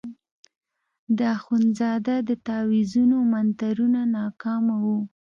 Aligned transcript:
د 1.17 1.19
اخندزاده 1.37 2.15
د 2.29 2.31
تاویزونو 2.47 3.17
منترونه 3.31 4.01
ناکامه 4.17 4.75
وو. 4.83 4.97